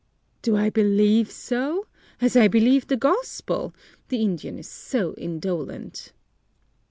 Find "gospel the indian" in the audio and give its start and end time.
2.97-4.57